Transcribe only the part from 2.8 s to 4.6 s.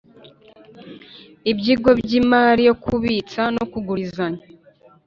kubitsa no kugurizanya